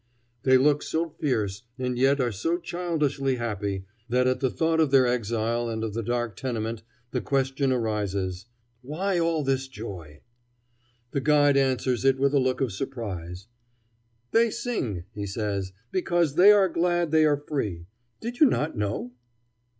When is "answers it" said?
11.55-12.17